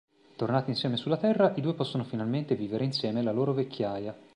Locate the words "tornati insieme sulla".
0.35-1.17